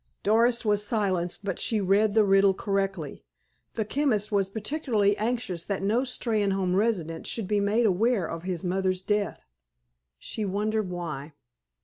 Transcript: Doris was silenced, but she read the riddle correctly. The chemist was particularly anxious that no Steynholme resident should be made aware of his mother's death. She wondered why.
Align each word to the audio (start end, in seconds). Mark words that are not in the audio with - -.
Doris 0.23 0.65
was 0.65 0.83
silenced, 0.83 1.45
but 1.45 1.59
she 1.59 1.79
read 1.79 2.15
the 2.15 2.23
riddle 2.25 2.55
correctly. 2.55 3.23
The 3.75 3.85
chemist 3.85 4.31
was 4.31 4.49
particularly 4.49 5.15
anxious 5.17 5.63
that 5.65 5.83
no 5.83 6.01
Steynholme 6.01 6.73
resident 6.75 7.27
should 7.27 7.47
be 7.47 7.59
made 7.59 7.85
aware 7.85 8.27
of 8.27 8.41
his 8.41 8.65
mother's 8.65 9.03
death. 9.03 9.41
She 10.17 10.43
wondered 10.43 10.89
why. 10.89 11.33